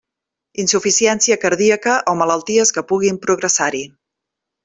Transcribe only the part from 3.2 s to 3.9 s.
progressar-hi.